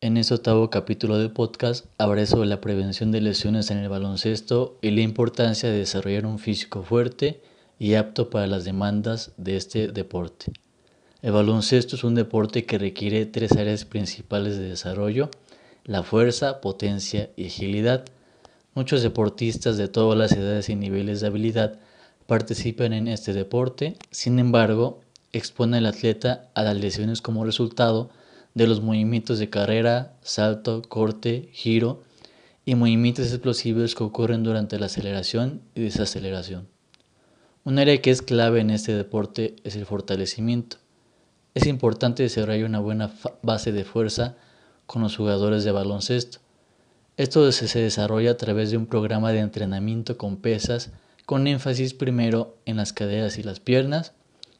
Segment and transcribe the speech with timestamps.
[0.00, 4.78] En este octavo capítulo del podcast hablaré sobre la prevención de lesiones en el baloncesto
[4.80, 7.42] y la importancia de desarrollar un físico fuerte
[7.80, 10.52] y apto para las demandas de este deporte.
[11.20, 15.32] El baloncesto es un deporte que requiere tres áreas principales de desarrollo,
[15.82, 18.04] la fuerza, potencia y agilidad.
[18.76, 21.80] Muchos deportistas de todas las edades y niveles de habilidad
[22.28, 25.00] participan en este deporte, sin embargo,
[25.32, 28.10] expone al atleta a las lesiones como resultado
[28.58, 32.02] de los movimientos de carrera, salto, corte, giro
[32.64, 36.66] y movimientos explosivos que ocurren durante la aceleración y desaceleración.
[37.62, 40.78] Un área que es clave en este deporte es el fortalecimiento.
[41.54, 44.34] Es importante desarrollar una buena base de fuerza
[44.86, 46.38] con los jugadores de baloncesto.
[47.16, 50.90] Esto se desarrolla a través de un programa de entrenamiento con pesas
[51.26, 54.14] con énfasis primero en las caderas y las piernas,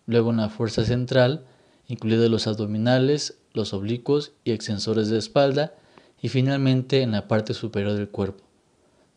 [0.06, 1.46] luego en la fuerza central,
[1.88, 5.74] incluidos los abdominales, los oblicuos y extensores de espalda,
[6.22, 8.44] y finalmente en la parte superior del cuerpo.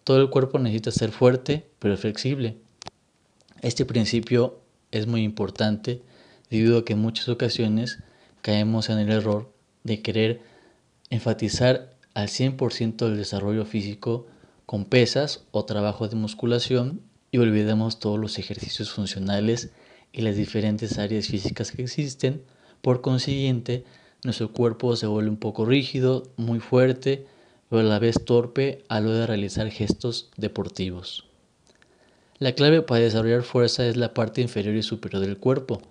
[0.03, 2.57] Todo el cuerpo necesita ser fuerte, pero flexible.
[3.61, 4.59] Este principio
[4.91, 6.01] es muy importante
[6.49, 7.99] debido a que en muchas ocasiones
[8.41, 9.51] caemos en el error
[9.83, 10.41] de querer
[11.09, 14.27] enfatizar al 100% el desarrollo físico
[14.65, 19.71] con pesas o trabajo de musculación y olvidamos todos los ejercicios funcionales
[20.11, 22.43] y las diferentes áreas físicas que existen.
[22.81, 23.83] Por consiguiente,
[24.23, 27.25] nuestro cuerpo se vuelve un poco rígido, muy fuerte,
[27.69, 31.25] pero a la vez torpe a lo de realizar gestos deportivos.
[32.39, 35.81] La clave para desarrollar fuerza es la parte inferior y superior del cuerpo.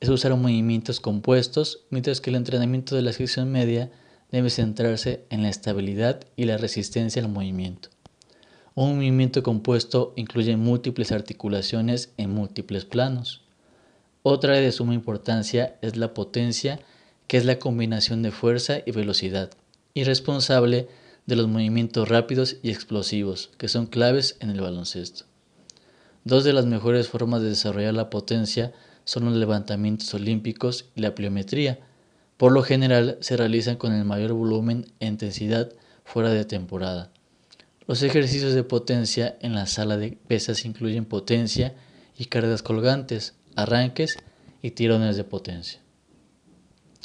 [0.00, 3.90] Es usar movimientos compuestos, mientras que el entrenamiento de la sección media
[4.30, 7.88] debe centrarse en la estabilidad y la resistencia al movimiento.
[8.76, 13.42] Un movimiento compuesto incluye múltiples articulaciones en múltiples planos.
[14.30, 16.80] Otra de suma importancia es la potencia
[17.28, 19.52] que es la combinación de fuerza y velocidad,
[19.94, 20.86] y responsable
[21.24, 25.24] de los movimientos rápidos y explosivos, que son claves en el baloncesto.
[26.24, 28.74] Dos de las mejores formas de desarrollar la potencia
[29.06, 31.78] son los levantamientos olímpicos y la pliometría.
[32.36, 35.72] Por lo general se realizan con el mayor volumen e intensidad
[36.04, 37.10] fuera de temporada.
[37.86, 41.74] Los ejercicios de potencia en la sala de pesas incluyen potencia
[42.18, 44.18] y cargas colgantes, arranques
[44.62, 45.80] y tirones de potencia.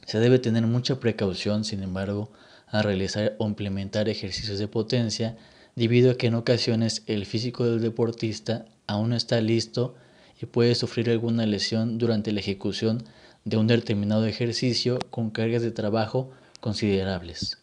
[0.06, 2.32] Se debe tener mucha precaución, sin embargo,
[2.68, 5.36] al realizar o implementar ejercicios de potencia,
[5.76, 9.96] debido a que en ocasiones el físico del deportista aún no está listo
[10.40, 13.04] y puede sufrir alguna lesión durante la ejecución
[13.46, 17.58] de un determinado ejercicio con cargas de trabajo considerables.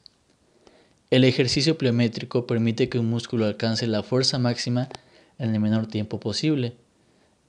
[1.10, 4.88] El ejercicio pliométrico permite que un músculo alcance la fuerza máxima
[5.38, 6.74] en el menor tiempo posible.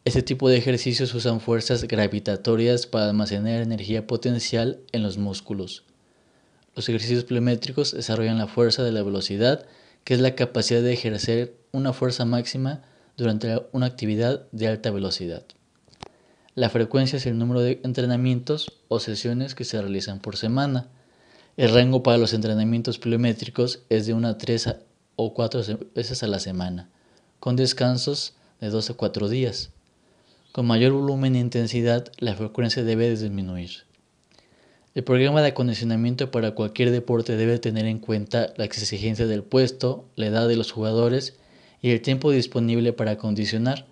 [0.03, 5.83] Este tipo de ejercicios usan fuerzas gravitatorias para almacenar energía potencial en los músculos.
[6.75, 9.63] Los ejercicios pliométricos desarrollan la fuerza de la velocidad,
[10.03, 12.81] que es la capacidad de ejercer una fuerza máxima
[13.15, 15.45] durante una actividad de alta velocidad.
[16.55, 20.89] La frecuencia es el número de entrenamientos o sesiones que se realizan por semana.
[21.57, 24.77] El rango para los entrenamientos pliométricos es de una a 3
[25.15, 25.61] o 4
[25.93, 26.89] veces a la semana,
[27.39, 29.69] con descansos de 2 a 4 días.
[30.51, 33.85] Con mayor volumen e intensidad, la frecuencia debe disminuir.
[34.93, 40.03] El programa de acondicionamiento para cualquier deporte debe tener en cuenta la exigencia del puesto,
[40.17, 41.37] la edad de los jugadores
[41.81, 43.85] y el tiempo disponible para acondicionar.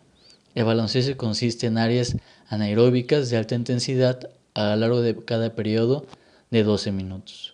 [0.53, 2.17] El baloncesto consiste en áreas
[2.49, 6.07] anaeróbicas de alta intensidad a lo largo de cada periodo
[6.51, 7.53] de 12 minutos.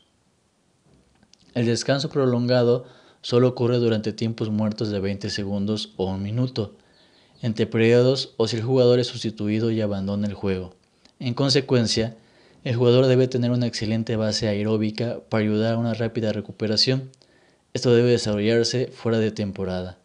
[1.53, 2.85] El descanso prolongado
[3.21, 6.73] solo ocurre durante tiempos muertos de 20 segundos o un minuto
[7.45, 10.73] entre periodos o si el jugador es sustituido y abandona el juego.
[11.19, 12.15] En consecuencia,
[12.63, 17.11] el jugador debe tener una excelente base aeróbica para ayudar a una rápida recuperación.
[17.75, 19.99] Esto debe desarrollarse fuera de temporada.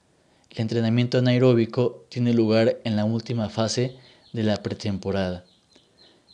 [0.51, 3.97] El entrenamiento anaeróbico tiene lugar en la última fase
[4.35, 5.47] de la pretemporada.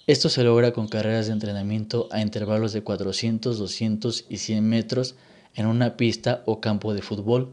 [0.08, 5.14] Esto se logra con carreras de entrenamiento a intervalos de 400, 200 y 100 metros
[5.54, 7.52] en una pista o campo de fútbol.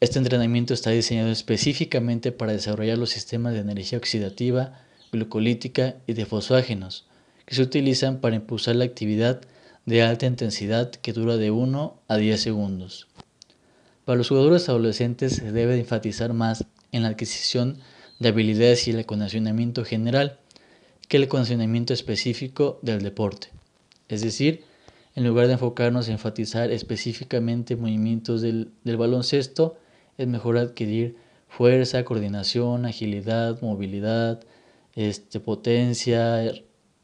[0.00, 4.78] Este entrenamiento está diseñado específicamente para desarrollar los sistemas de energía oxidativa,
[5.10, 7.06] glucolítica y de fosfágenos,
[7.46, 9.40] que se utilizan para impulsar la actividad
[9.86, 13.08] de alta intensidad que dura de 1 a 10 segundos.
[14.04, 17.78] Para los jugadores adolescentes se debe enfatizar más en la adquisición
[18.20, 20.38] de habilidades y el acondicionamiento general
[21.08, 23.48] que el acondicionamiento específico del deporte.
[24.08, 24.62] Es decir,
[25.16, 29.76] en lugar de enfocarnos en enfatizar específicamente movimientos del, del baloncesto,
[30.18, 31.16] es mejor adquirir
[31.48, 34.44] fuerza, coordinación, agilidad, movilidad,
[34.94, 36.52] este, potencia,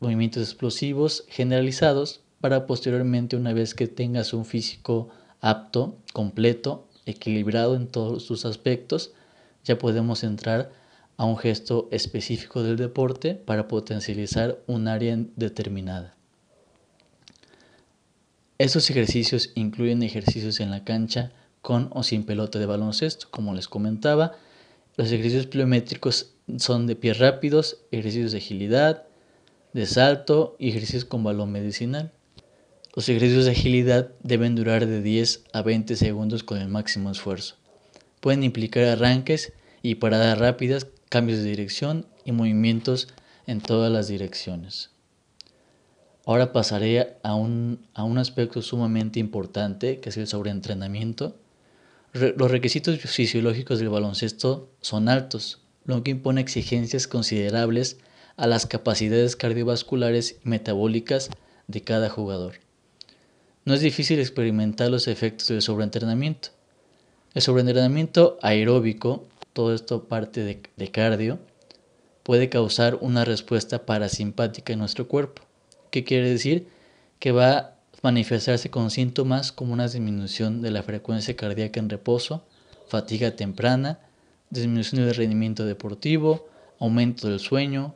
[0.00, 5.08] movimientos explosivos generalizados para posteriormente, una vez que tengas un físico
[5.40, 9.14] apto, completo, equilibrado en todos sus aspectos,
[9.62, 10.72] ya podemos entrar
[11.16, 16.16] a un gesto específico del deporte para potencializar un área determinada.
[18.58, 21.32] Estos ejercicios incluyen ejercicios en la cancha
[21.64, 24.32] con o sin pelota de baloncesto, como les comentaba.
[24.98, 29.04] Los ejercicios pliométricos son de pies rápidos, ejercicios de agilidad,
[29.72, 32.12] de salto y ejercicios con balón medicinal.
[32.94, 37.56] Los ejercicios de agilidad deben durar de 10 a 20 segundos con el máximo esfuerzo.
[38.20, 43.08] Pueden implicar arranques y paradas rápidas, cambios de dirección y movimientos
[43.46, 44.90] en todas las direcciones.
[46.26, 51.36] Ahora pasaré a un, a un aspecto sumamente importante que es el sobreentrenamiento.
[52.14, 57.98] Los requisitos fisiológicos del baloncesto son altos, lo que impone exigencias considerables
[58.36, 61.30] a las capacidades cardiovasculares y metabólicas
[61.66, 62.54] de cada jugador.
[63.64, 66.50] No es difícil experimentar los efectos del sobreentrenamiento.
[67.34, 70.44] El sobreentrenamiento aeróbico, todo esto parte
[70.76, 71.40] de, cardio,
[72.22, 75.42] puede causar una respuesta parasimpática en nuestro cuerpo.
[75.90, 76.68] ¿Qué quiere decir?
[77.18, 77.73] Que va
[78.04, 82.44] manifestarse con síntomas como una disminución de la frecuencia cardíaca en reposo,
[82.86, 83.98] fatiga temprana,
[84.50, 86.46] disminución del rendimiento deportivo,
[86.78, 87.94] aumento del sueño,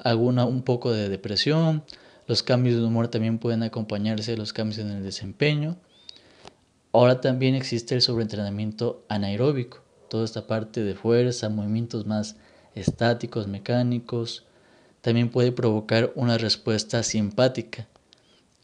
[0.00, 1.84] alguna un poco de depresión,
[2.26, 5.76] los cambios de humor también pueden acompañarse de los cambios en el desempeño.
[6.92, 12.34] Ahora también existe el sobreentrenamiento anaeróbico, toda esta parte de fuerza, movimientos más
[12.74, 14.46] estáticos, mecánicos,
[15.00, 17.86] también puede provocar una respuesta simpática.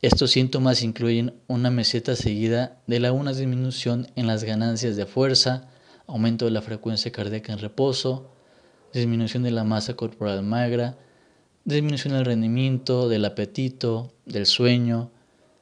[0.04, 5.70] Estos síntomas incluyen una meseta seguida de la disminución en las ganancias de fuerza,
[6.06, 8.30] aumento de la frecuencia cardíaca en reposo,
[8.92, 10.98] disminución de la masa corporal magra,
[11.64, 15.10] disminución del rendimiento, del apetito, del sueño,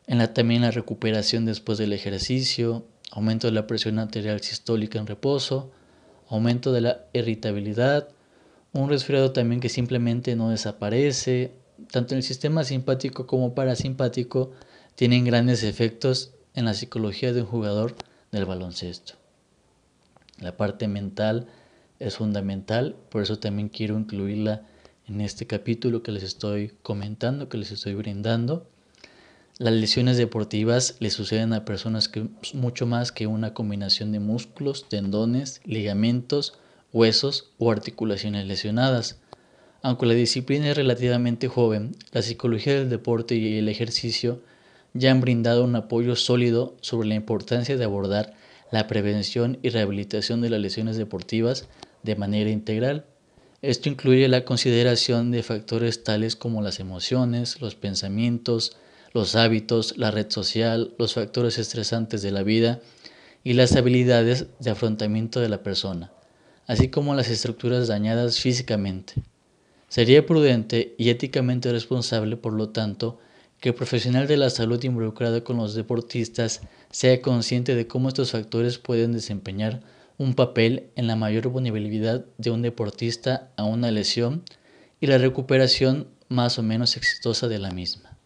[0.08, 5.06] en la, también la recuperación después del ejercicio, aumento de la presión arterial sistólica en
[5.06, 5.70] reposo,
[6.28, 8.08] aumento de la irritabilidad,
[8.72, 14.52] un resfriado también que simplemente no desaparece, tanto en el sistema simpático como parasimpático
[14.94, 17.94] tienen grandes efectos en la psicología de un jugador
[18.30, 19.14] del baloncesto.
[20.38, 21.46] La parte mental
[21.98, 24.62] es fundamental, por eso también quiero incluirla
[25.06, 28.66] en este capítulo que les estoy comentando, que les estoy brindando.
[29.58, 34.88] Las lesiones deportivas le suceden a personas que mucho más que una combinación de músculos,
[34.88, 36.54] tendones, ligamentos,
[36.92, 39.20] huesos o articulaciones lesionadas.
[39.84, 44.40] Aunque la disciplina es relativamente joven, la psicología del deporte y el ejercicio
[44.94, 48.34] ya han brindado un apoyo sólido sobre la importancia de abordar
[48.70, 51.66] la prevención y rehabilitación de las lesiones deportivas
[52.04, 53.06] de manera integral.
[53.60, 58.76] Esto incluye la consideración de factores tales como las emociones, los pensamientos,
[59.12, 62.80] los hábitos, la red social, los factores estresantes de la vida
[63.42, 66.12] y las habilidades de afrontamiento de la persona,
[66.68, 69.14] así como las estructuras dañadas físicamente.
[69.92, 73.18] Sería prudente y éticamente responsable, por lo tanto,
[73.60, 78.30] que el profesional de la salud involucrado con los deportistas sea consciente de cómo estos
[78.30, 79.82] factores pueden desempeñar
[80.16, 84.44] un papel en la mayor vulnerabilidad de un deportista a una lesión
[84.98, 88.16] y la recuperación más o menos exitosa de la misma.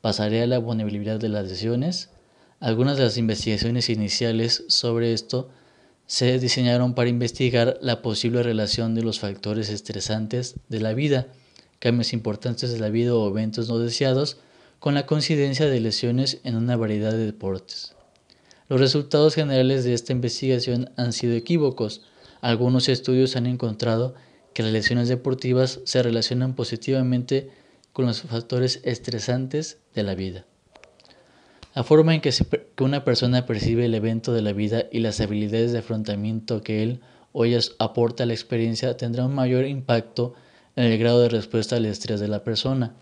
[0.00, 2.10] Pasaré a la vulnerabilidad de las lesiones.
[2.58, 5.48] Algunas de las investigaciones iniciales sobre esto
[6.06, 11.28] se diseñaron para investigar la posible relación de los factores estresantes de la vida,
[11.78, 14.38] cambios importantes de la vida o eventos no deseados,
[14.80, 17.94] con la coincidencia de lesiones en una variedad de deportes.
[18.68, 22.02] Los resultados generales de esta investigación han sido equívocos.
[22.40, 24.14] Algunos estudios han encontrado
[24.52, 27.50] que las lesiones deportivas se relacionan positivamente
[27.92, 30.46] con los factores estresantes de la vida.
[31.74, 32.30] La forma en que,
[32.80, 37.00] una persona percibe el evento de la vida y las habilidades de afrontamiento que él
[37.32, 40.34] o ella aporta a la experiencia tendrá un mayor impacto
[40.76, 42.94] en el grado de respuesta al estrés de la persona.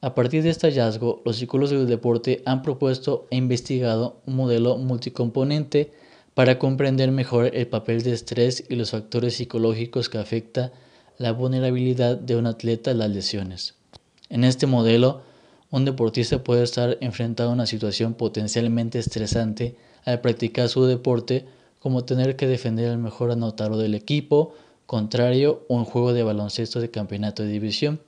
[0.00, 4.76] A partir de este hallazgo, los psicólogos del deporte han propuesto e investigado un modelo
[4.76, 5.90] multicomponente
[6.34, 10.70] para comprender mejor el papel de estrés y los factores psicológicos que afecta
[11.16, 13.74] la vulnerabilidad de un atleta a las lesiones.
[14.28, 15.22] En este modelo,
[15.70, 21.44] un deportista puede estar enfrentado a una situación potencialmente estresante al practicar su deporte,
[21.78, 24.54] como tener que defender al mejor anotador del equipo
[24.86, 28.00] contrario o un juego de baloncesto de campeonato de división.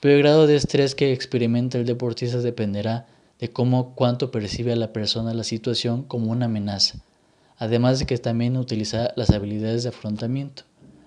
[0.00, 3.06] Pero el grado de estrés que experimenta el deportista dependerá
[3.38, 6.98] de cómo cuánto percibe a la persona la situación como una amenaza,
[7.56, 10.64] además de que también utiliza las habilidades de afrontamiento.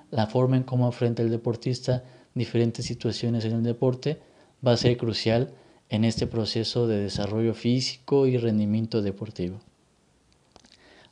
[0.10, 2.04] La forma en cómo afronta el deportista
[2.34, 4.20] diferentes situaciones en el deporte
[4.66, 5.52] va a ser crucial
[5.90, 9.60] en este proceso de desarrollo físico y rendimiento deportivo.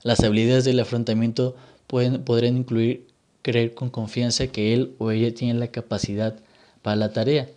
[0.03, 1.55] Las habilidades del afrontamiento
[1.87, 3.07] pueden, podrían incluir
[3.41, 6.35] creer con confianza que él o ella tiene la capacidad
[6.81, 7.49] para la tarea,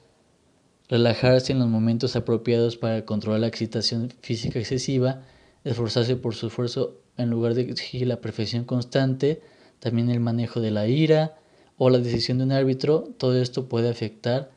[0.88, 5.22] relajarse en los momentos apropiados para controlar la excitación física excesiva,
[5.64, 9.42] esforzarse por su esfuerzo en lugar de exigir la perfección constante,
[9.80, 11.36] también el manejo de la ira
[11.76, 14.50] o la decisión de un árbitro, todo esto puede afectar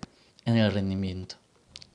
[0.45, 1.40] en el rendimiento.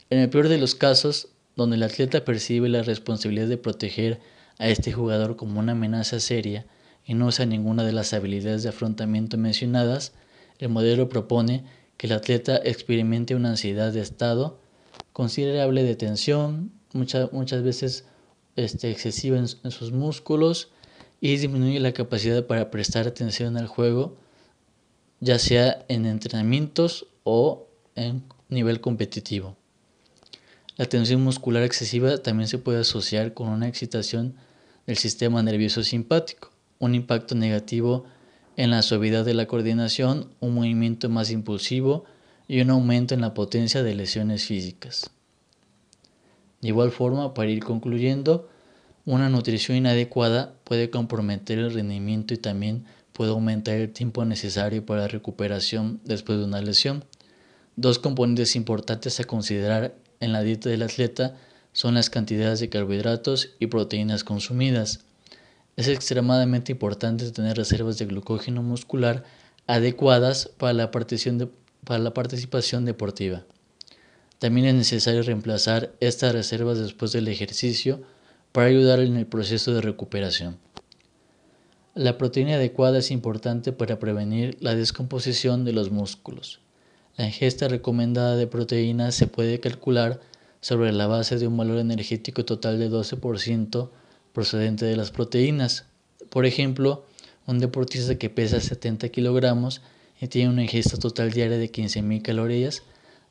[0.08, 4.20] En el peor de los casos, donde el atleta percibe la responsabilidad de proteger
[4.58, 6.64] a este jugador como una amenaza seria
[7.04, 10.12] y no usa ninguna de las habilidades de afrontamiento mencionadas,
[10.58, 11.64] el modelo propone
[11.96, 14.60] que el atleta experimente una ansiedad de estado
[15.12, 18.04] considerable de tensión, muchas veces
[18.54, 20.70] este, excesiva en, en sus músculos
[21.20, 24.16] y disminuye la capacidad para prestar atención al juego,
[25.20, 29.56] ya sea en entrenamientos o en nivel competitivo.
[30.76, 34.34] La tensión muscular excesiva también se puede asociar con una excitación
[34.86, 38.04] del sistema nervioso simpático, un impacto negativo
[38.56, 42.04] en la suavidad de la coordinación, un movimiento más impulsivo
[42.46, 45.10] y un aumento en la potencia de lesiones físicas.
[46.60, 48.48] De igual forma, para ir concluyendo,
[49.06, 55.02] una nutrición inadecuada puede comprometer el rendimiento y también puede aumentar el tiempo necesario para
[55.02, 57.04] la recuperación después de una lesión.
[57.76, 61.36] Dos componentes importantes a considerar en la dieta del atleta
[61.72, 65.00] son las cantidades de carbohidratos y proteínas consumidas.
[65.76, 69.24] Es extremadamente importante tener reservas de glucógeno muscular
[69.66, 73.44] adecuadas para la, participación deportiva.
[74.38, 78.00] También es necesario reemplazar estas reservas después del ejercicio
[78.52, 80.58] para ayudar en el proceso de recuperación.
[81.94, 86.60] La proteína adecuada es importante para prevenir la descomposición de los músculos.
[87.16, 90.20] La ingesta recomendada de proteínas se puede calcular
[90.60, 93.90] sobre la base de un valor energético total de 12%
[94.32, 95.86] procedente de las proteínas.
[96.28, 97.06] Por ejemplo,
[97.46, 99.80] un deportista que pesa 70 kilogramos
[100.20, 102.82] y tiene una ingesta total diaria de 15.000 calorías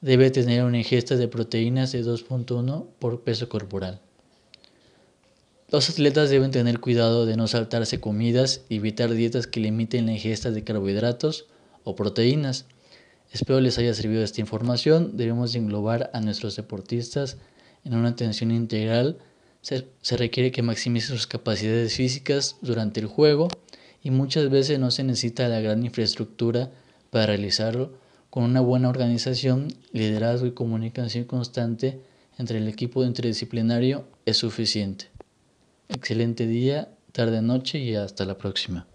[0.02, 4.00] debe tener una ingesta de proteínas de 2.1 por peso corporal.
[5.72, 10.12] Los atletas deben tener cuidado de no saltarse comidas y evitar dietas que limiten la
[10.14, 11.48] ingesta de carbohidratos
[11.84, 12.66] o proteínas.
[13.36, 15.18] Espero les haya servido esta información.
[15.18, 17.36] Debemos englobar a nuestros deportistas
[17.84, 19.18] en una atención integral.
[19.60, 23.50] Se, requiere que maximicen sus capacidades físicas durante el juego
[24.02, 26.72] y muchas veces no se necesita la gran infraestructura
[27.10, 27.98] para realizarlo.
[28.30, 32.00] Con una buena organización, liderazgo y comunicación constante
[32.38, 35.08] entre el equipo interdisciplinario es suficiente.
[35.90, 38.88] Excelente día, tarde, noche y hasta la próxima.